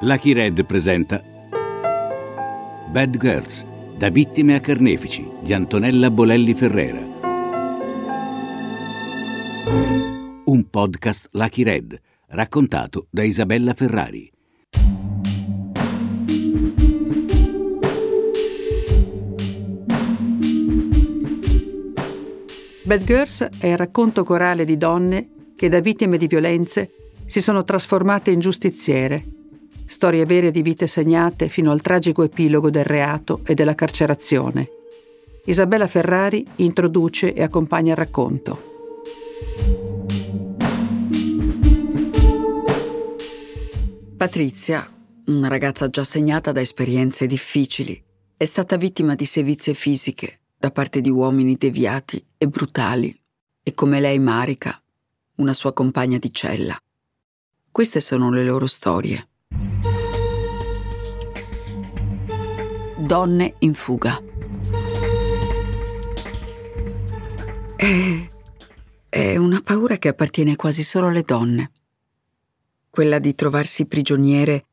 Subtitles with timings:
[0.00, 1.22] Lucky Red presenta
[2.90, 3.64] Bad Girls,
[3.96, 7.00] da vittime a carnefici di Antonella Bolelli Ferrera.
[10.44, 11.98] Un podcast Lucky Red,
[12.28, 14.30] raccontato da Isabella Ferrari.
[22.82, 26.90] Bad Girls è il racconto corale di donne che da vittime di violenze
[27.24, 29.35] si sono trasformate in giustiziere.
[29.86, 34.68] Storie vere di vite segnate fino al tragico epilogo del reato e della carcerazione.
[35.44, 38.74] Isabella Ferrari introduce e accompagna il racconto.
[44.16, 44.90] Patrizia,
[45.26, 48.02] una ragazza già segnata da esperienze difficili,
[48.36, 53.16] è stata vittima di sevizie fisiche da parte di uomini deviati e brutali
[53.62, 54.82] e come lei Marica,
[55.36, 56.76] una sua compagna di cella.
[57.70, 59.28] Queste sono le loro storie.
[62.98, 64.20] Donne in fuga.
[67.76, 68.26] È,
[69.10, 71.72] è una paura che appartiene quasi solo alle donne.
[72.88, 74.66] Quella di trovarsi prigioniere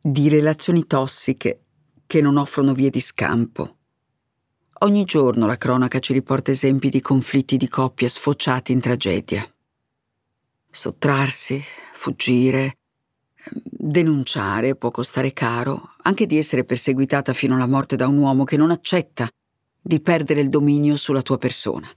[0.00, 1.60] di relazioni tossiche
[2.06, 3.76] che non offrono vie di scampo.
[4.80, 9.46] Ogni giorno la cronaca ci riporta esempi di conflitti di coppie sfociati in tragedia.
[10.70, 12.78] Sottrarsi, fuggire,
[13.84, 18.56] denunciare può costare caro, anche di essere perseguitata fino alla morte da un uomo che
[18.56, 19.28] non accetta
[19.80, 21.88] di perdere il dominio sulla tua persona.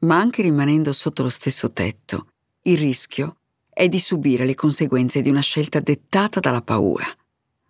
[0.00, 3.36] Ma anche rimanendo sotto lo stesso tetto, il rischio
[3.72, 7.06] è di subire le conseguenze di una scelta dettata dalla paura,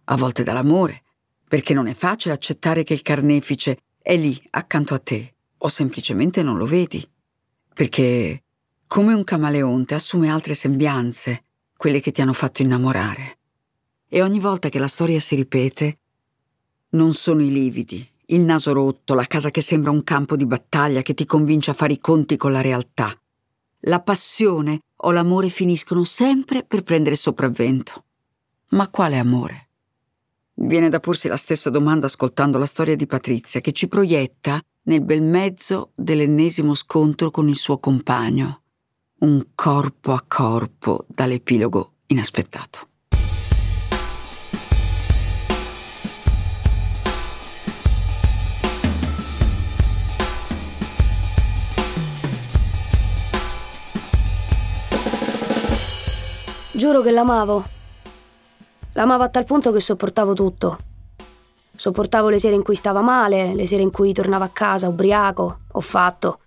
[0.05, 1.03] a volte dall'amore,
[1.47, 6.43] perché non è facile accettare che il carnefice è lì accanto a te o semplicemente
[6.43, 7.07] non lo vedi,
[7.75, 8.45] perché
[8.87, 11.45] come un camaleonte assume altre sembianze,
[11.81, 13.39] quelle che ti hanno fatto innamorare.
[14.07, 16.01] E ogni volta che la storia si ripete,
[16.91, 21.01] non sono i lividi, il naso rotto, la casa che sembra un campo di battaglia
[21.01, 23.19] che ti convince a fare i conti con la realtà.
[23.85, 28.05] La passione o l'amore finiscono sempre per prendere sopravvento.
[28.73, 29.69] Ma quale amore?
[30.57, 35.01] Viene da porsi la stessa domanda ascoltando la storia di Patrizia, che ci proietta nel
[35.01, 38.60] bel mezzo dell'ennesimo scontro con il suo compagno
[39.23, 42.89] un corpo a corpo dall'epilogo inaspettato.
[56.73, 57.65] Giuro che l'amavo.
[58.93, 60.79] L'amavo a tal punto che sopportavo tutto.
[61.77, 65.59] Sopportavo le sere in cui stava male, le sere in cui tornava a casa ubriaco,
[65.73, 66.41] ho fatto,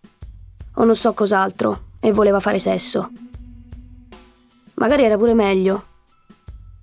[0.76, 3.10] o non so cos'altro, e voleva fare sesso.
[4.74, 5.86] Magari era pure meglio,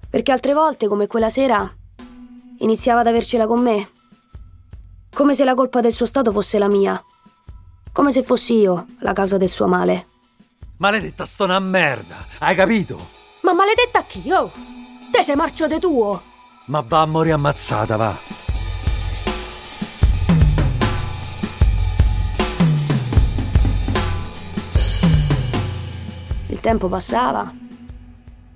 [0.08, 1.70] perché altre volte, come quella sera,
[2.60, 3.90] iniziava ad avercela con me,
[5.12, 7.04] come se la colpa del suo stato fosse la mia,
[7.92, 10.06] come se fossi io la causa del suo male.
[10.78, 12.98] Maledetta sto una merda, hai capito?
[13.42, 14.50] Ma maledetta chi, oh?
[15.12, 16.22] Te sei marcio de tuo!
[16.66, 18.49] Ma va a morire ammazzata, va!
[26.60, 27.50] Tempo passava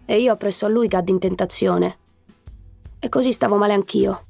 [0.04, 1.98] e io appresso a lui caddi in tentazione.
[2.98, 4.26] E così stavo male anch'io.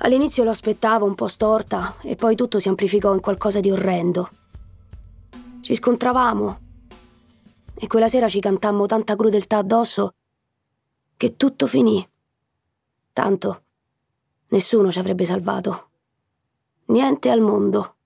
[0.00, 4.30] All'inizio lo aspettavo un po' storta e poi tutto si amplificò in qualcosa di orrendo.
[5.62, 6.58] Ci scontravamo
[7.74, 10.14] e quella sera ci cantammo tanta crudeltà addosso
[11.16, 12.06] che tutto finì.
[13.12, 13.62] Tanto
[14.48, 15.88] nessuno ci avrebbe salvato.
[16.86, 17.96] Niente al mondo.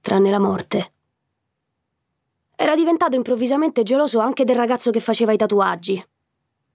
[0.00, 0.92] Tranne la morte.
[2.60, 6.04] Era diventato improvvisamente geloso anche del ragazzo che faceva i tatuaggi.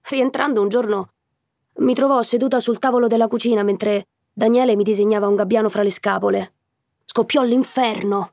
[0.08, 1.10] Rientrando un giorno,
[1.80, 5.90] mi trovò seduta sul tavolo della cucina mentre Daniele mi disegnava un gabbiano fra le
[5.90, 6.52] scapole.
[7.04, 8.32] Scoppiò l'inferno.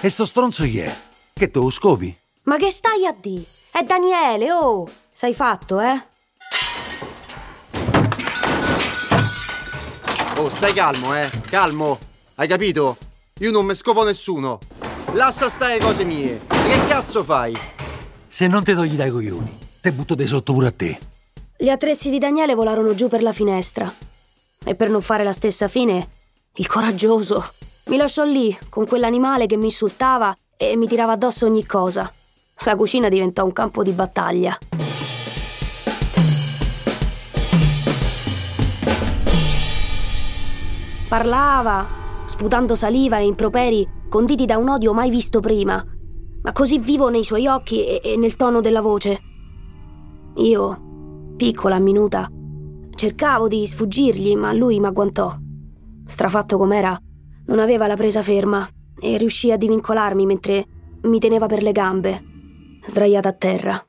[0.00, 0.96] E sto stronzo chi è?
[1.34, 2.16] Che tu scopi?
[2.44, 3.44] Ma che stai a di?
[3.70, 4.88] È Daniele, oh!
[5.12, 6.02] Sei fatto, eh?
[10.36, 11.28] Oh, stai calmo, eh?
[11.50, 12.12] Calmo!
[12.36, 12.96] Hai capito?
[13.38, 14.58] Io non mi scopo nessuno.
[15.12, 16.40] Lascia stare cose mie.
[16.48, 17.56] Che cazzo fai?
[18.26, 20.98] Se non te togli dai coglioni, te butto di sotto pure a te.
[21.56, 23.92] Gli attrezzi di Daniele volarono giù per la finestra.
[24.64, 26.08] E per non fare la stessa fine,
[26.54, 27.52] il coraggioso
[27.84, 32.12] mi lasciò lì con quell'animale che mi insultava e mi tirava addosso ogni cosa.
[32.64, 34.58] La cucina diventò un campo di battaglia.
[41.06, 42.02] Parlava,
[42.34, 45.80] sputando saliva e improperi conditi da un odio mai visto prima.
[46.42, 49.20] ma così vivo nei suoi occhi e, e nel tono della voce.
[50.34, 52.28] Io, piccola, minuta,
[52.96, 55.32] cercavo di sfuggirgli, ma lui mi agguantò.
[56.04, 56.98] Strafatto com'era,
[57.46, 58.68] non aveva la presa ferma
[59.00, 60.66] e riuscì a divincolarmi mentre
[61.02, 62.22] mi teneva per le gambe,
[62.84, 63.88] sdraiata a terra.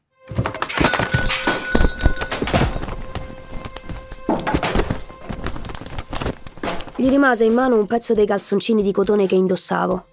[7.06, 10.06] Gli rimase in mano un pezzo dei calzoncini di cotone che indossavo.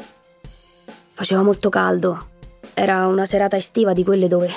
[1.14, 2.26] Faceva molto caldo.
[2.74, 4.50] Era una serata estiva di quelle dove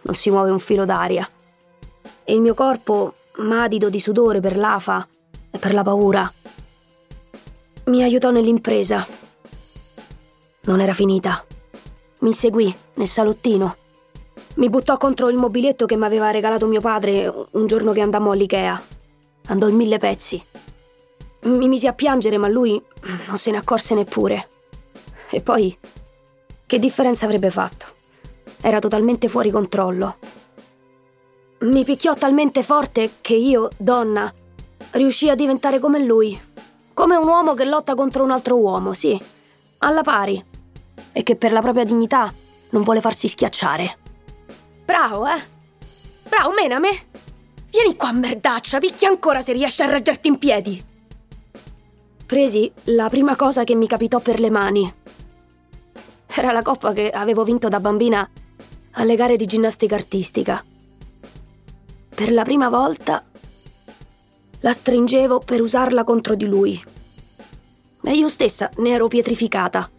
[0.00, 1.28] non si muove un filo d'aria.
[2.24, 5.06] E il mio corpo, madido di sudore per l'afa
[5.50, 6.32] e per la paura,
[7.84, 9.06] mi aiutò nell'impresa.
[10.62, 11.44] Non era finita.
[12.20, 13.76] Mi inseguì nel salottino.
[14.54, 18.30] Mi buttò contro il mobiletto che mi aveva regalato mio padre un giorno che andammo
[18.30, 18.82] all'Ikea.
[19.48, 20.42] Andò in mille pezzi.
[21.42, 22.80] Mi misi a piangere, ma lui
[23.26, 24.48] non se ne accorse neppure.
[25.30, 25.76] E poi,
[26.66, 27.86] che differenza avrebbe fatto?
[28.60, 30.16] Era totalmente fuori controllo.
[31.60, 34.32] Mi picchiò talmente forte che io, donna,
[34.92, 36.40] riuscii a diventare come lui.
[36.94, 39.20] Come un uomo che lotta contro un altro uomo, sì,
[39.78, 40.42] alla pari.
[41.12, 42.32] E che per la propria dignità
[42.70, 43.98] non vuole farsi schiacciare.
[44.84, 45.42] Bravo, eh?
[46.28, 46.90] Bravo, mename!
[47.70, 50.90] Vieni qua, merdaccia, picchia ancora se riesci a reggerti in piedi.
[52.32, 54.90] Presi la prima cosa che mi capitò per le mani.
[56.28, 58.26] Era la coppa che avevo vinto da bambina
[58.92, 60.64] alle gare di ginnastica artistica.
[62.08, 63.22] Per la prima volta
[64.60, 66.82] la stringevo per usarla contro di lui.
[68.02, 69.90] E io stessa ne ero pietrificata.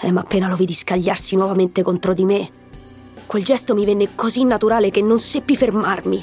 [0.00, 2.50] Eh, ma appena lo vidi scagliarsi nuovamente contro di me,
[3.26, 6.22] quel gesto mi venne così naturale che non seppi fermarmi.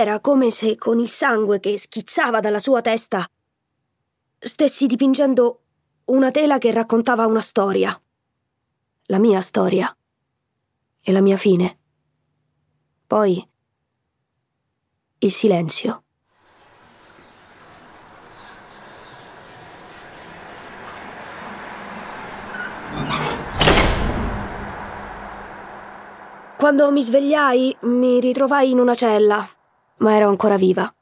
[0.00, 3.30] Era come se con il sangue che schizzava dalla sua testa
[4.38, 5.60] stessi dipingendo
[6.06, 8.00] una tela che raccontava una storia.
[9.08, 9.94] La mia storia.
[11.02, 11.78] E la mia fine.
[13.06, 13.46] Poi
[15.18, 16.02] il silenzio.
[26.56, 29.46] Quando mi svegliai mi ritrovai in una cella
[30.00, 30.92] ma ero ancora viva.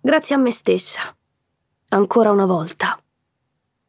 [0.00, 1.14] Grazie a me stessa.
[1.88, 3.00] Ancora una volta.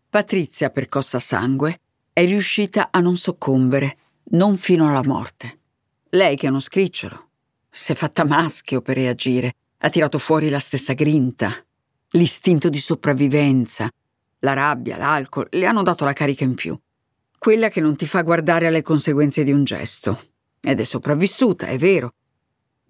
[0.09, 1.79] Patrizia, percossa sangue,
[2.11, 3.97] è riuscita a non soccombere,
[4.31, 5.59] non fino alla morte.
[6.09, 7.29] Lei che è uno scricciolo,
[7.69, 11.49] si è fatta maschio per reagire, ha tirato fuori la stessa grinta,
[12.09, 13.89] l'istinto di sopravvivenza,
[14.39, 16.77] la rabbia, l'alcol, le hanno dato la carica in più.
[17.37, 20.19] Quella che non ti fa guardare alle conseguenze di un gesto.
[20.59, 22.13] Ed è sopravvissuta, è vero,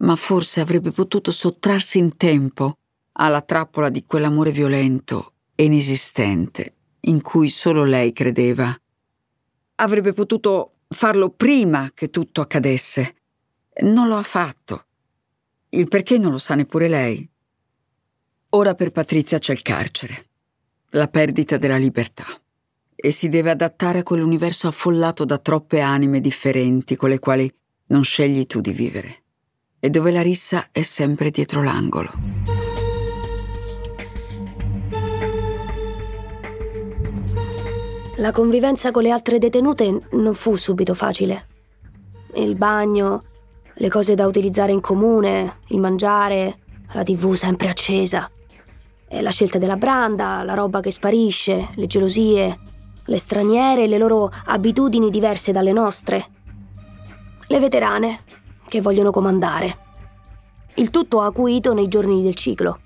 [0.02, 2.78] ma forse avrebbe potuto sottrarsi in tempo
[3.14, 8.76] alla trappola di quell'amore violento e inesistente in cui solo lei credeva.
[9.76, 13.16] Avrebbe potuto farlo prima che tutto accadesse.
[13.82, 14.86] Non lo ha fatto.
[15.70, 17.28] Il perché non lo sa neppure lei.
[18.50, 20.26] Ora per Patrizia c'è il carcere,
[20.90, 22.26] la perdita della libertà
[22.94, 27.52] e si deve adattare a quell'universo affollato da troppe anime differenti con le quali
[27.88, 29.21] non scegli tu di vivere
[29.82, 32.12] e dove la rissa è sempre dietro l'angolo.
[38.18, 41.48] La convivenza con le altre detenute non fu subito facile.
[42.36, 43.24] Il bagno,
[43.74, 46.60] le cose da utilizzare in comune, il mangiare,
[46.94, 48.30] la tv sempre accesa.
[49.08, 52.60] E la scelta della branda, la roba che sparisce, le gelosie,
[53.06, 56.26] le straniere e le loro abitudini diverse dalle nostre.
[57.48, 58.20] Le veterane,
[58.72, 59.78] che vogliono comandare.
[60.76, 62.80] Il tutto acuito nei giorni del ciclo,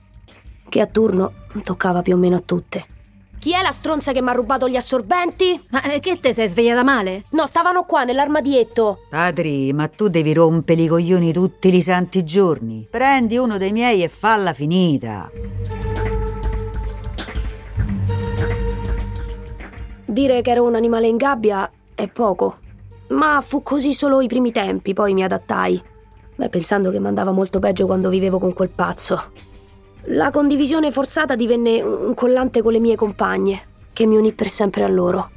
[0.67, 2.87] che a turno toccava più o meno a tutte.
[3.37, 5.63] Chi è la stronza che mi ha rubato gli assorbenti?
[5.69, 7.25] Ma eh, che te sei svegliata male?
[7.29, 9.05] No, stavano qua nell'armadietto.
[9.11, 12.87] Padri, ma tu devi rompere i coglioni tutti i santi giorni.
[12.89, 15.29] Prendi uno dei miei e falla finita.
[20.03, 22.63] Dire che ero un animale in gabbia è poco.
[23.07, 25.81] Ma fu così solo i primi tempi, poi mi adattai.
[26.35, 29.31] Beh, pensando che mandava molto peggio quando vivevo con quel pazzo.
[30.09, 33.61] La condivisione forzata divenne un collante con le mie compagne,
[33.93, 35.29] che mi unì per sempre a loro.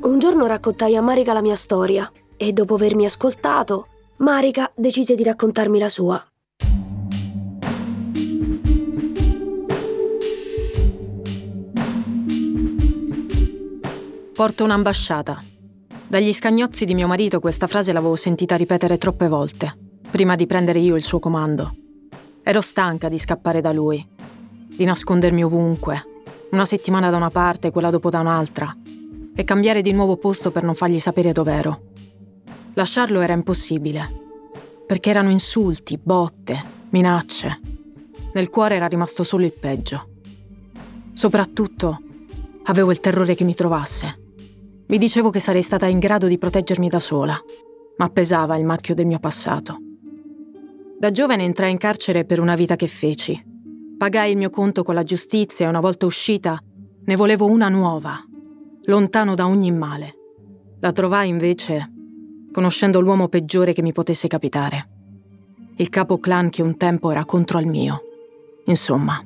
[0.00, 3.86] Un giorno raccontai a Marika la mia storia e dopo avermi ascoltato,
[4.18, 6.26] Marika decise di raccontarmi la sua.
[14.36, 15.42] Porto un'ambasciata.
[16.06, 19.74] Dagli scagnozzi di mio marito questa frase l'avevo sentita ripetere troppe volte,
[20.10, 21.74] prima di prendere io il suo comando.
[22.42, 24.06] Ero stanca di scappare da lui,
[24.66, 26.04] di nascondermi ovunque,
[26.50, 28.76] una settimana da una parte, quella dopo da un'altra,
[29.34, 31.80] e cambiare di nuovo posto per non fargli sapere dov'ero.
[32.74, 34.06] Lasciarlo era impossibile,
[34.86, 37.58] perché erano insulti, botte, minacce.
[38.34, 40.10] Nel cuore era rimasto solo il peggio.
[41.14, 42.02] Soprattutto
[42.64, 44.24] avevo il terrore che mi trovasse.
[44.88, 47.36] Mi dicevo che sarei stata in grado di proteggermi da sola,
[47.96, 49.78] ma pesava il marchio del mio passato.
[50.98, 53.54] Da giovane entrai in carcere per una vita che feci.
[53.98, 56.62] Pagai il mio conto con la giustizia e una volta uscita
[57.04, 58.16] ne volevo una nuova,
[58.84, 60.14] lontano da ogni male.
[60.80, 61.90] La trovai invece
[62.52, 64.88] conoscendo l'uomo peggiore che mi potesse capitare.
[65.76, 68.00] Il capo clan che un tempo era contro al mio.
[68.64, 69.22] Insomma,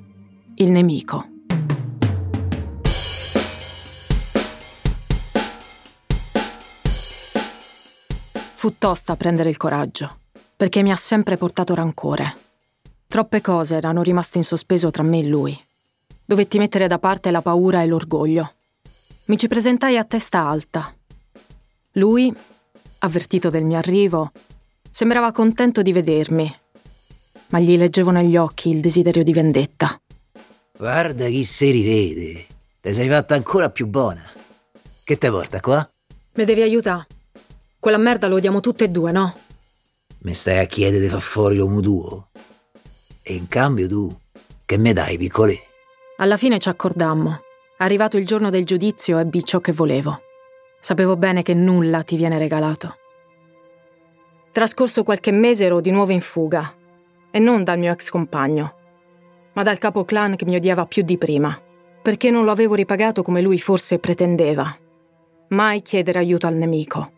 [0.57, 1.30] il nemico.
[8.61, 10.19] Fu tosta prendere il coraggio,
[10.55, 12.37] perché mi ha sempre portato rancore.
[13.09, 15.59] Troppe cose erano rimaste in sospeso tra me e lui.
[16.23, 18.53] Dovetti mettere da parte la paura e l'orgoglio.
[19.25, 20.95] Mi ci presentai a testa alta.
[21.93, 22.31] Lui,
[22.99, 24.31] avvertito del mio arrivo,
[24.91, 26.55] sembrava contento di vedermi,
[27.49, 29.99] ma gli leggevo negli occhi il desiderio di vendetta.
[30.77, 32.47] Guarda chi si rivede.
[32.79, 34.31] Te sei fatta ancora più buona.
[35.03, 35.91] Che te porta qua?
[36.35, 37.07] Mi devi aiutare.
[37.81, 39.35] Quella merda lo odiamo tutte e due, no?
[40.19, 42.29] Mi stai a chiedere di far fuori l'uomo tuo?
[43.23, 44.15] E in cambio tu,
[44.67, 45.59] che me dai, piccoli?
[46.19, 47.41] Alla fine ci accordammo.
[47.79, 50.21] Arrivato il giorno del giudizio ebbi ciò che volevo.
[50.79, 52.97] Sapevo bene che nulla ti viene regalato.
[54.51, 56.75] Trascorso qualche mese ero di nuovo in fuga.
[57.31, 58.75] E non dal mio ex compagno,
[59.55, 61.59] ma dal capo clan che mi odiava più di prima,
[62.03, 64.77] perché non lo avevo ripagato come lui forse pretendeva.
[65.49, 67.13] Mai chiedere aiuto al nemico.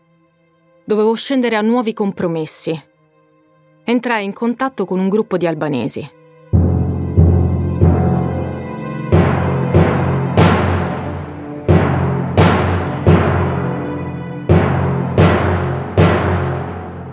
[0.85, 2.77] Dovevo scendere a nuovi compromessi.
[3.85, 6.11] Entrai in contatto con un gruppo di albanesi.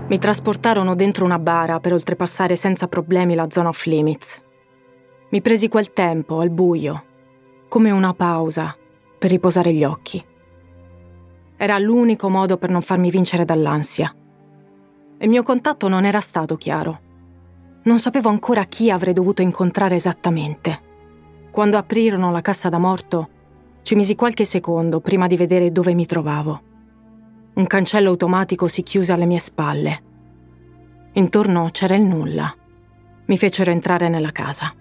[0.08, 4.42] Mi trasportarono dentro una bara per oltrepassare senza problemi la zona off limits.
[5.28, 7.04] Mi presi quel tempo, al buio,
[7.68, 8.76] come una pausa,
[9.16, 10.29] per riposare gli occhi.
[11.62, 14.10] Era l'unico modo per non farmi vincere dall'ansia.
[15.18, 17.00] Il mio contatto non era stato chiaro.
[17.82, 20.80] Non sapevo ancora chi avrei dovuto incontrare esattamente.
[21.50, 23.28] Quando aprirono la cassa da morto,
[23.82, 26.62] ci misi qualche secondo prima di vedere dove mi trovavo.
[27.52, 30.02] Un cancello automatico si chiuse alle mie spalle.
[31.12, 32.50] Intorno c'era il nulla.
[33.26, 34.72] Mi fecero entrare nella casa.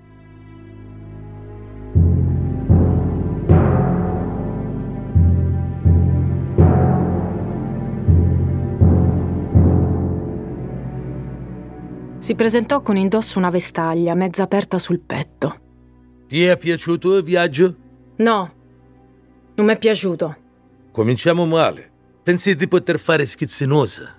[12.20, 15.68] Si presentò con indosso una vestaglia mezza aperta sul petto.
[16.28, 17.76] Ti è piaciuto il viaggio?
[18.18, 18.54] No,
[19.56, 20.36] non mi è piaciuto.
[20.92, 21.90] Cominciamo male.
[22.22, 24.16] Pensi di poter fare schizzinosa?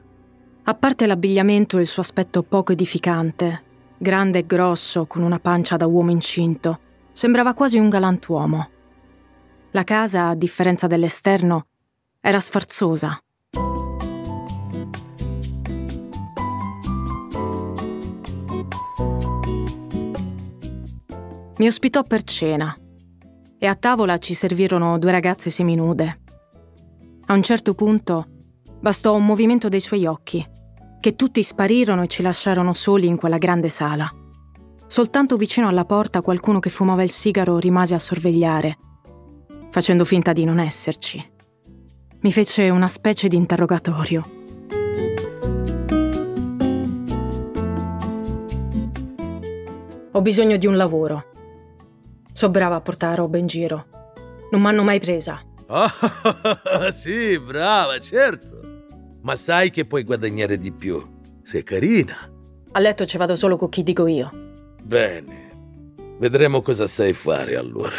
[0.65, 3.63] A parte l'abbigliamento e il suo aspetto poco edificante,
[3.97, 6.81] grande e grosso, con una pancia da uomo incinto,
[7.13, 8.71] sembrava quasi un galantuomo.
[9.73, 11.67] La casa, a differenza dell'esterno,
[12.21, 13.19] era sfarzosa.
[21.61, 22.75] Mi ospitò per cena
[23.59, 26.21] e a tavola ci servirono due ragazze seminude.
[27.27, 28.25] A un certo punto
[28.81, 30.43] bastò un movimento dei suoi occhi,
[31.01, 34.11] che tutti sparirono e ci lasciarono soli in quella grande sala.
[34.87, 38.79] Soltanto vicino alla porta qualcuno che fumava il sigaro rimase a sorvegliare,
[39.69, 41.23] facendo finta di non esserci.
[42.21, 44.23] Mi fece una specie di interrogatorio.
[50.13, 51.30] Ho bisogno di un lavoro.
[52.41, 53.85] So brava a portare roba in giro.
[54.51, 55.43] Non m'hanno mai presa.
[55.67, 55.93] Ah,
[56.91, 58.87] sì, brava, certo.
[59.21, 61.07] Ma sai che puoi guadagnare di più.
[61.43, 62.17] Sei carina.
[62.73, 64.31] A letto ci vado solo con chi dico io.
[64.83, 65.51] Bene.
[66.19, 67.99] Vedremo cosa sai fare allora.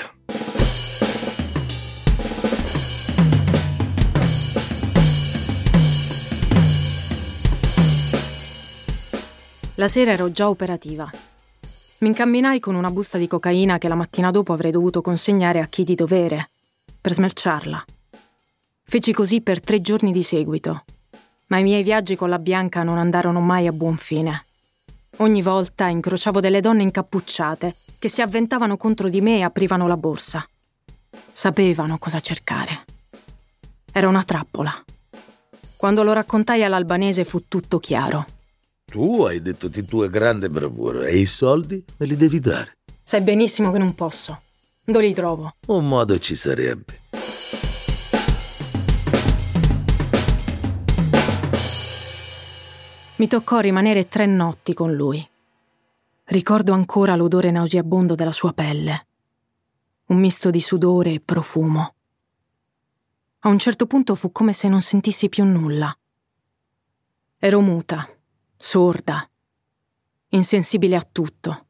[9.76, 11.31] La sera ero già operativa.
[12.02, 15.68] Mi incamminai con una busta di cocaina che la mattina dopo avrei dovuto consegnare a
[15.68, 16.50] chi di dovere
[17.00, 17.86] per smerciarla.
[18.82, 20.84] Feci così per tre giorni di seguito,
[21.48, 24.46] ma i miei viaggi con la Bianca non andarono mai a buon fine.
[25.18, 29.98] Ogni volta incrociavo delle donne incappucciate che si avventavano contro di me e aprivano la
[29.98, 30.44] borsa.
[31.32, 32.84] Sapevano cosa cercare.
[33.92, 34.74] Era una trappola.
[35.76, 38.26] Quando lo raccontai all'albanese fu tutto chiaro.
[38.92, 42.80] Tu hai detto di tua grande bravura e i soldi me li devi dare.
[43.02, 44.42] Sai benissimo che non posso.
[44.84, 45.56] Dove li trovo?
[45.68, 47.00] Un modo ci sarebbe.
[53.16, 55.26] Mi toccò rimanere tre notti con lui.
[56.26, 59.08] Ricordo ancora l'odore nauseabondo della sua pelle.
[60.08, 61.94] Un misto di sudore e profumo.
[63.40, 65.98] A un certo punto fu come se non sentissi più nulla.
[67.40, 68.06] Ero muta,
[68.62, 69.28] sorda,
[70.30, 71.66] insensibile a tutto.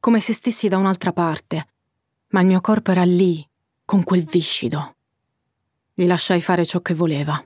[0.00, 1.66] Come se stessi da un'altra parte,
[2.28, 3.46] ma il mio corpo era lì,
[3.84, 4.96] con quel viscido.
[5.92, 7.40] Gli lasciai fare ciò che voleva.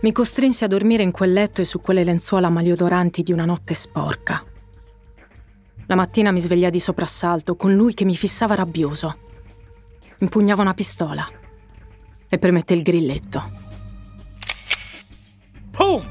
[0.00, 3.74] Mi costrinsi a dormire in quel letto e su quelle lenzuola maliodoranti di una notte
[3.74, 4.44] sporca.
[5.86, 9.30] La mattina mi svegliai di soprassalto con lui che mi fissava rabbioso.
[10.22, 11.28] Impugnava una pistola
[12.28, 13.42] e premette il grilletto.
[15.72, 16.00] Pum!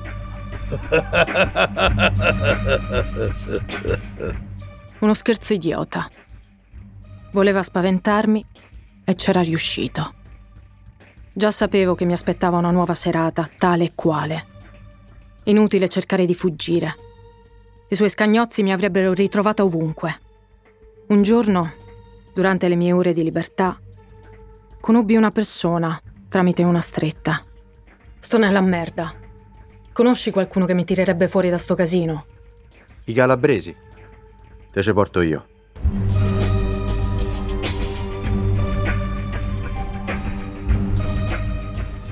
[4.99, 6.09] Uno scherzo idiota.
[7.31, 8.45] Voleva spaventarmi
[9.05, 10.13] e c'era riuscito.
[11.31, 14.45] Già sapevo che mi aspettava una nuova serata, tale e quale.
[15.45, 16.95] Inutile cercare di fuggire.
[17.87, 20.19] I suoi scagnozzi mi avrebbero ritrovata ovunque.
[21.07, 21.75] Un giorno,
[22.33, 23.79] durante le mie ore di libertà,
[24.81, 27.41] conobbi una persona tramite una stretta.
[28.19, 29.13] Sto nella merda.
[29.93, 32.25] Conosci qualcuno che mi tirerebbe fuori da sto casino?
[33.05, 33.75] I calabresi.
[34.71, 35.45] Te ce porto io.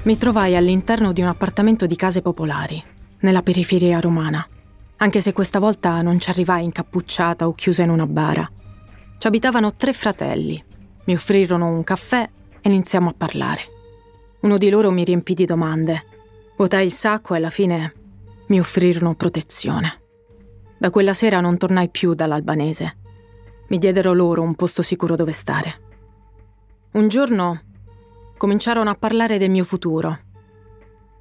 [0.03, 2.81] Mi trovai all'interno di un appartamento di case popolari,
[3.19, 4.45] nella periferia romana,
[4.97, 8.49] anche se questa volta non ci arrivai incappucciata o chiusa in una bara.
[9.17, 10.63] Ci abitavano tre fratelli.
[11.05, 12.29] Mi offrirono un caffè
[12.61, 13.61] e iniziamo a parlare.
[14.41, 16.05] Uno di loro mi riempì di domande.
[16.55, 17.93] Vuotai il sacco e alla fine
[18.47, 20.01] mi offrirono protezione.
[20.77, 22.97] Da quella sera non tornai più dall'albanese.
[23.67, 25.87] Mi diedero loro un posto sicuro dove stare.
[26.91, 27.61] Un giorno
[28.37, 30.17] cominciarono a parlare del mio futuro.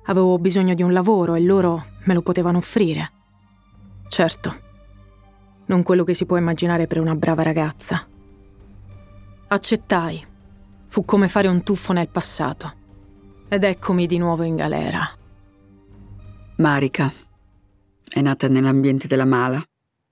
[0.04, 3.10] Avevo bisogno di un lavoro e loro me lo potevano offrire.
[4.08, 4.54] Certo,
[5.66, 8.06] non quello che si può immaginare per una brava ragazza.
[9.48, 10.26] Accettai.
[10.88, 12.74] Fu come fare un tuffo nel passato.
[13.48, 15.07] Ed eccomi di nuovo in galera.
[16.57, 17.12] Marika
[18.09, 19.62] è nata nell'ambiente della mala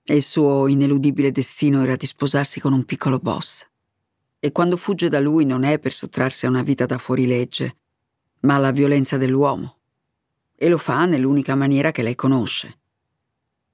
[0.03, 3.67] e il suo ineludibile destino era di sposarsi con un piccolo boss
[4.39, 7.77] e quando fugge da lui non è per sottrarsi a una vita da fuorilegge,
[8.41, 9.75] ma alla violenza dell'uomo.
[10.55, 12.79] E lo fa nell'unica maniera che lei conosce,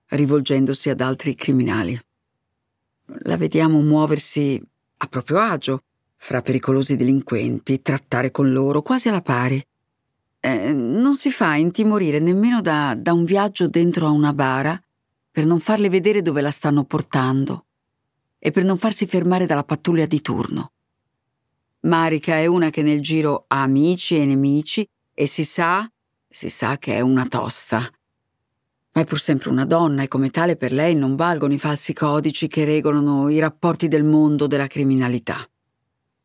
[0.08, 2.00] rivolgendosi ad altri criminali.
[3.06, 4.62] La vediamo muoversi
[4.98, 5.84] a proprio agio
[6.26, 9.62] fra pericolosi delinquenti, trattare con loro quasi alla pari.
[10.40, 14.82] Eh, non si fa intimorire nemmeno da, da un viaggio dentro a una bara
[15.30, 17.66] per non farle vedere dove la stanno portando
[18.40, 20.72] e per non farsi fermare dalla pattuglia di turno.
[21.82, 25.86] Marika è una che nel giro ha amici e nemici e si sa,
[26.30, 27.80] si sa che è una tosta.
[28.94, 31.92] Ma è pur sempre una donna e come tale per lei non valgono i falsi
[31.92, 35.46] codici che regolano i rapporti del mondo della criminalità.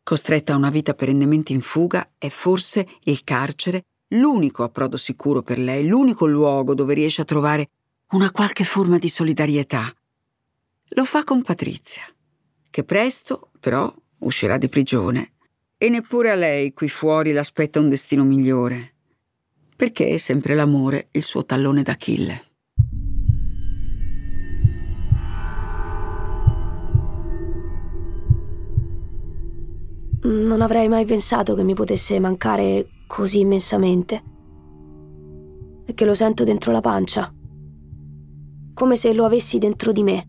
[0.09, 5.59] Costretta a una vita perennemente in fuga, è forse il carcere l'unico approdo sicuro per
[5.59, 7.68] lei, l'unico luogo dove riesce a trovare
[8.12, 9.94] una qualche forma di solidarietà,
[10.92, 12.05] lo fa con Patrizia,
[12.71, 15.33] che presto, però, uscirà di prigione.
[15.77, 18.94] E neppure a lei qui fuori l'aspetta un destino migliore,
[19.77, 22.47] perché è sempre l'amore il suo tallone d'Achille.
[30.20, 34.22] Non avrei mai pensato che mi potesse mancare così immensamente.
[35.85, 37.33] E che lo sento dentro la pancia.
[38.74, 40.28] Come se lo avessi dentro di me.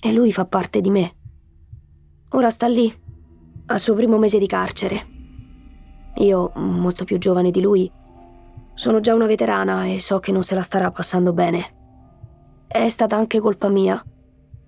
[0.00, 1.12] E lui fa parte di me.
[2.30, 2.92] Ora sta lì,
[3.66, 5.06] al suo primo mese di carcere.
[6.16, 7.90] Io, molto più giovane di lui,
[8.74, 11.76] sono già una veterana e so che non se la starà passando bene.
[12.66, 14.02] È stata anche colpa mia.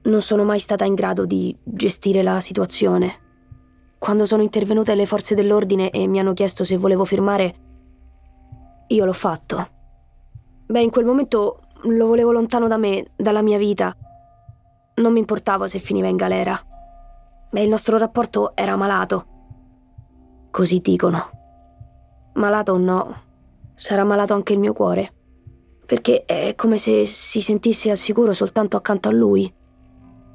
[0.03, 3.32] Non sono mai stata in grado di gestire la situazione.
[4.03, 7.55] Quando sono intervenute le forze dell'ordine e mi hanno chiesto se volevo firmare,
[8.89, 9.69] io l'ho fatto.
[10.67, 13.97] Beh, in quel momento lo volevo lontano da me, dalla mia vita
[14.97, 16.61] non mi importava se finiva in galera.
[17.53, 19.27] Ma il nostro rapporto era malato.
[20.51, 21.31] Così dicono.
[22.33, 23.23] Malato o no,
[23.77, 25.13] sarà malato anche il mio cuore.
[25.87, 29.55] Perché è come se si sentisse al sicuro soltanto accanto a lui.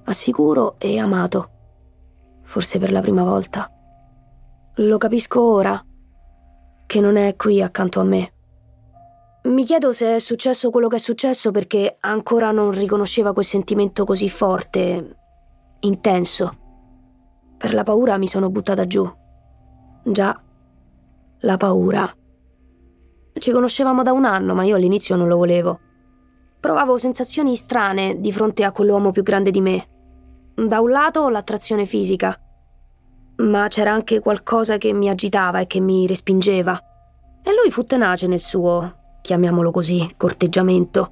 [0.06, 1.50] assicuro e amato.
[2.48, 3.70] Forse per la prima volta.
[4.76, 5.80] Lo capisco ora,
[6.86, 8.32] che non è qui accanto a me.
[9.44, 14.06] Mi chiedo se è successo quello che è successo perché ancora non riconosceva quel sentimento
[14.06, 15.18] così forte,
[15.82, 16.58] intenso.
[17.58, 19.06] Per la paura mi sono buttata giù.
[20.06, 20.42] Già,
[21.40, 22.10] la paura.
[23.34, 25.80] Ci conoscevamo da un anno, ma io all'inizio non lo volevo.
[26.62, 29.88] Provavo sensazioni strane di fronte a quell'uomo più grande di me.
[30.60, 32.36] Da un lato l'attrazione fisica,
[33.36, 36.76] ma c'era anche qualcosa che mi agitava e che mi respingeva.
[37.44, 41.12] E lui fu tenace nel suo, chiamiamolo così, corteggiamento.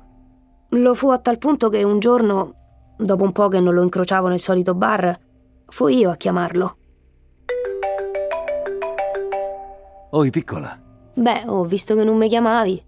[0.70, 4.30] Lo fu a tal punto che un giorno, dopo un po' che non lo incrociavo
[4.30, 5.16] nel solito bar,
[5.68, 6.78] fui io a chiamarlo.
[10.10, 10.76] Oi, piccola.
[11.14, 12.84] Beh, ho visto che non mi chiamavi.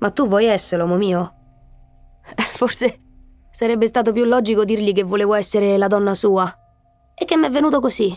[0.00, 1.34] Ma tu vuoi essere l'uomo mio?
[2.52, 3.00] Forse
[3.50, 6.52] sarebbe stato più logico dirgli che volevo essere la donna sua.
[7.14, 8.16] E che mi è venuto così.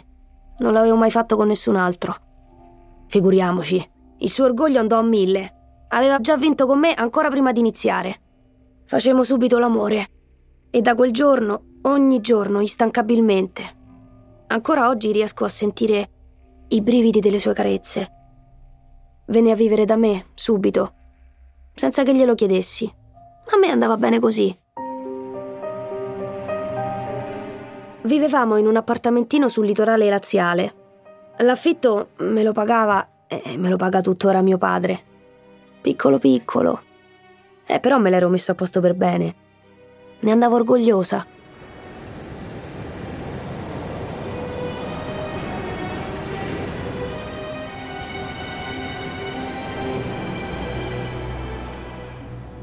[0.60, 2.16] Non l'avevo mai fatto con nessun altro.
[3.08, 5.86] Figuriamoci, il suo orgoglio andò a mille.
[5.90, 8.22] Aveva già vinto con me ancora prima di iniziare.
[8.86, 10.08] Facemmo subito l'amore.
[10.70, 13.82] E da quel giorno, ogni giorno, instancabilmente.
[14.48, 16.10] Ancora oggi riesco a sentire
[16.70, 18.12] i brividi delle sue carezze.
[19.28, 20.94] Venne a vivere da me, subito,
[21.76, 22.92] senza che glielo chiedessi.
[23.54, 24.56] A me andava bene così.
[28.06, 30.74] Vivevamo in un appartamentino sul litorale laziale.
[31.38, 35.00] L'affitto me lo pagava e me lo paga tuttora mio padre.
[35.80, 36.82] Piccolo piccolo.
[37.66, 39.36] Eh, però me l'ero messo a posto per bene.
[40.20, 41.26] Ne andavo orgogliosa.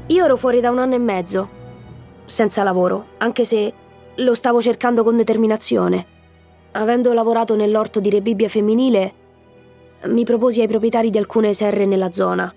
[0.05, 1.49] Io ero fuori da un anno e mezzo,
[2.25, 3.73] senza lavoro, anche se
[4.15, 6.05] lo stavo cercando con determinazione.
[6.73, 9.13] Avendo lavorato nell'orto di rebibbia femminile,
[10.03, 12.53] mi proposi ai proprietari di alcune serre nella zona.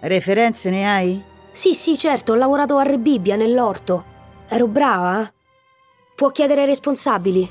[0.00, 1.22] Referenze ne hai?
[1.52, 4.04] Sì, sì, certo, ho lavorato a rebibbia nell'orto.
[4.48, 5.22] Ero brava?
[5.22, 5.32] eh?
[6.14, 7.48] Può chiedere ai responsabili.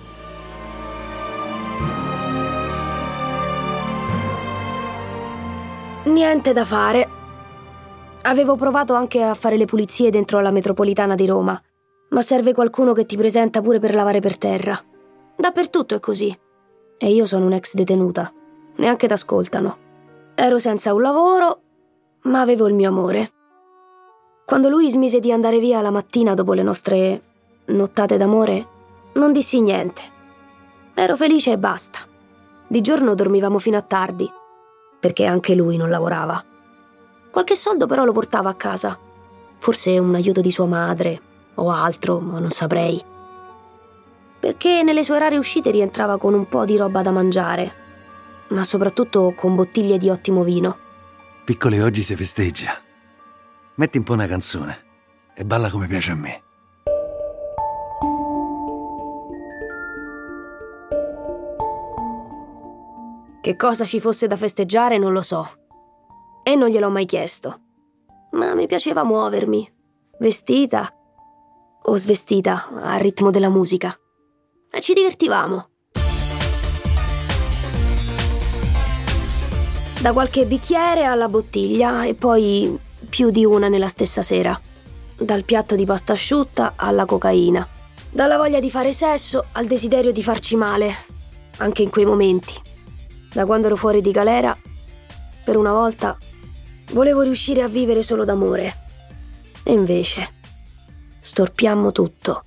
[6.06, 7.08] Niente da fare.
[8.24, 11.60] Avevo provato anche a fare le pulizie dentro la metropolitana di Roma,
[12.10, 14.80] ma serve qualcuno che ti presenta pure per lavare per terra.
[15.36, 16.38] Dappertutto è così.
[16.98, 18.32] E io sono un'ex detenuta.
[18.78, 19.78] Neanche t'ascoltano.
[20.36, 21.62] Ero senza un lavoro,
[22.24, 23.32] ma avevo il mio amore.
[24.46, 27.22] Quando lui smise di andare via la mattina dopo le nostre
[27.66, 28.68] nottate d'amore,
[29.14, 30.02] non dissi niente.
[30.96, 32.00] Ero felice e basta.
[32.68, 34.30] Di giorno dormivamo fino a tardi,
[35.00, 36.44] perché anche lui non lavorava.
[37.30, 38.98] Qualche soldo però lo portava a casa.
[39.58, 41.28] Forse un aiuto di sua madre
[41.62, 43.04] o altro, ma non saprei.
[44.40, 47.74] Perché nelle sue rare uscite rientrava con un po' di roba da mangiare,
[48.50, 50.78] ma soprattutto con bottiglie di ottimo vino.
[51.44, 52.80] Piccole, oggi si festeggia.
[53.76, 54.86] Metti un po' una canzone
[55.34, 56.44] e balla come piace a me.
[63.42, 65.48] Che cosa ci fosse da festeggiare non lo so.
[66.44, 67.62] E non gliel'ho mai chiesto.
[68.32, 69.68] Ma mi piaceva muovermi,
[70.20, 70.94] vestita
[71.84, 73.96] o svestita al ritmo della musica.
[74.72, 75.70] E ci divertivamo.
[80.02, 82.78] Da qualche bicchiere alla bottiglia e poi
[83.10, 84.60] più di una nella stessa sera.
[85.18, 87.68] Dal piatto di pasta asciutta alla cocaina.
[88.10, 90.96] Dalla voglia di fare sesso al desiderio di farci male,
[91.58, 92.54] anche in quei momenti.
[93.34, 94.58] Da quando ero fuori di galera,
[95.44, 96.18] per una volta,
[96.94, 98.78] volevo riuscire a vivere solo d'amore.
[99.64, 100.39] E invece,
[101.22, 102.44] storpiammo tutto.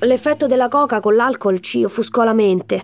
[0.00, 2.82] L'effetto della coca con l'alcol ci offuscò la mente.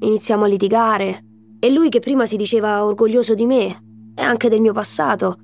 [0.00, 1.24] Iniziamo a litigare
[1.58, 3.82] e lui che prima si diceva orgoglioso di me
[4.14, 5.38] e anche del mio passato,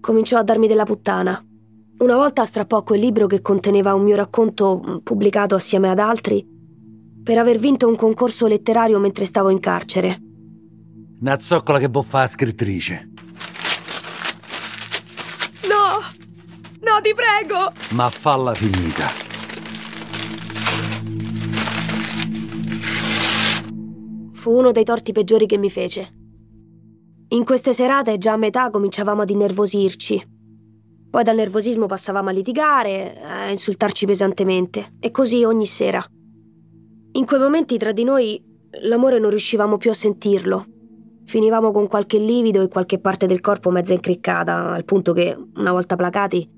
[0.00, 1.44] cominciò a darmi della puttana.
[1.98, 6.44] Una volta strappò quel libro che conteneva un mio racconto mm, pubblicato assieme ad altri
[7.22, 10.31] per aver vinto un concorso letterario mentre stavo in carcere.
[11.22, 13.08] Una zoccola che può fare scrittrice.
[15.68, 16.00] No!
[16.80, 17.70] No, ti prego!
[17.90, 19.06] Ma falla finita.
[24.32, 26.12] Fu uno dei torti peggiori che mi fece.
[27.28, 30.28] In queste serate, già a metà, cominciavamo ad innervosirci.
[31.08, 36.04] Poi dal nervosismo passavamo a litigare, a insultarci pesantemente, e così ogni sera.
[37.12, 38.42] In quei momenti tra di noi
[38.82, 40.66] l'amore non riuscivamo più a sentirlo.
[41.24, 45.72] Finivamo con qualche livido e qualche parte del corpo mezza incriccata, al punto che, una
[45.72, 46.48] volta placati,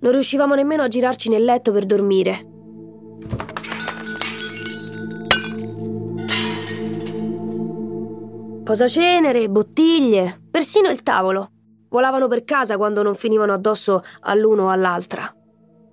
[0.00, 2.46] non riuscivamo nemmeno a girarci nel letto per dormire.
[8.64, 11.50] Posacenere, bottiglie, persino il tavolo.
[11.88, 15.34] Volavano per casa quando non finivano addosso all'uno o all'altra.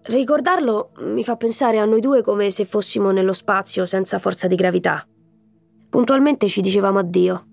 [0.03, 4.55] Ricordarlo mi fa pensare a noi due come se fossimo nello spazio senza forza di
[4.55, 5.05] gravità.
[5.89, 7.45] Puntualmente ci dicevamo addio.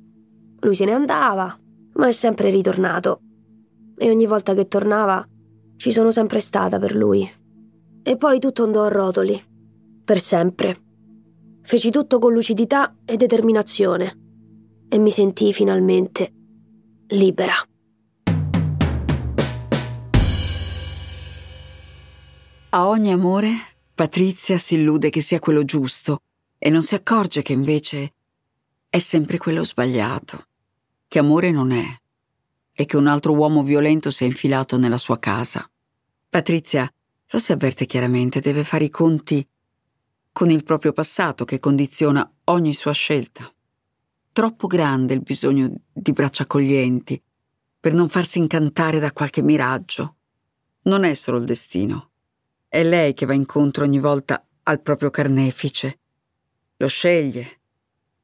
[0.67, 1.57] Lui se ne andava,
[1.93, 3.21] ma è sempre ritornato.
[3.97, 5.25] E ogni volta che tornava
[5.77, 7.31] ci sono sempre stata per lui.
[8.03, 9.41] E poi tutto andò a rotoli.
[10.05, 10.83] Per sempre.
[11.63, 14.19] Feci tutto con lucidità e determinazione
[14.89, 16.33] e mi sentii finalmente
[17.11, 17.55] libera.
[22.71, 23.51] A ogni amore,
[23.95, 26.23] Patrizia si illude che sia quello giusto
[26.59, 28.15] e non si accorge che invece
[28.89, 30.47] è sempre quello sbagliato,
[31.09, 31.85] che amore non è
[32.73, 35.69] e che un altro uomo violento si è infilato nella sua casa.
[36.29, 36.91] Patrizia
[37.29, 39.47] lo si avverte chiaramente, deve fare i conti
[40.33, 43.51] con il proprio passato che condiziona ogni sua scelta
[44.37, 47.19] troppo grande il bisogno di braccia accoglienti
[47.81, 50.17] per non farsi incantare da qualche miraggio.
[50.83, 52.11] Non è solo il destino.
[52.69, 56.01] È lei che va incontro ogni volta al proprio carnefice.
[56.77, 57.61] Lo sceglie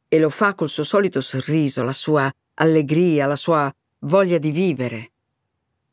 [0.07, 2.31] e lo fa col suo solito sorriso, la sua
[2.63, 5.11] allegria, la sua voglia di vivere.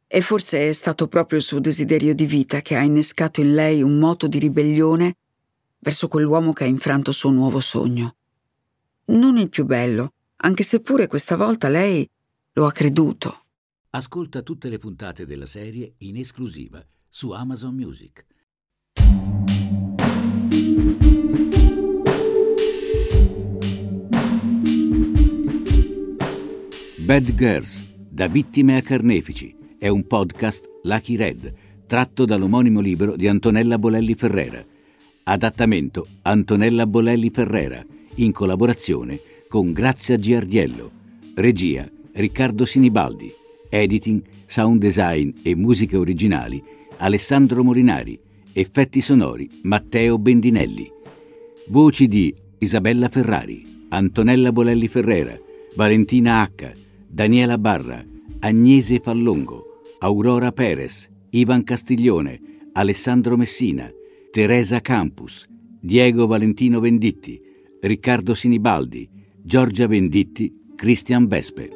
[0.08, 3.82] E forse è stato proprio il suo desiderio di vita che ha innescato in lei
[3.82, 5.17] un moto di ribellione
[5.79, 8.15] verso quell'uomo che ha infranto suo nuovo sogno
[9.10, 12.08] non il più bello, anche se pure questa volta lei
[12.53, 13.45] lo ha creduto.
[13.91, 18.25] Ascolta tutte le puntate della serie in esclusiva su Amazon Music.
[27.10, 31.52] Bad Girls, da vittime a carnefici, è un podcast Lucky Red,
[31.88, 34.63] tratto dall'omonimo libro di Antonella Bolelli Ferrera.
[35.24, 37.84] Adattamento Antonella Bolelli Ferrera
[38.17, 40.91] in collaborazione con Grazia Giardiello,
[41.34, 43.34] regia Riccardo Sinibaldi,
[43.69, 46.63] editing, sound design e musiche originali
[46.98, 48.19] Alessandro Morinari,
[48.54, 50.88] effetti sonori Matteo Bendinelli,
[51.69, 55.36] voci di Isabella Ferrari, Antonella Bolelli Ferrera,
[55.74, 58.06] Valentina H, Daniela Barra,
[58.39, 62.39] Agnese Fallongo, Aurora Perez, Ivan Castiglione,
[62.74, 63.91] Alessandro Messina,
[64.32, 65.50] Teresa Campus,
[65.82, 67.41] Diego Valentino Venditti,
[67.82, 69.10] Riccardo Sinibaldi,
[69.41, 71.69] Giorgia Venditti, Cristian Vespe.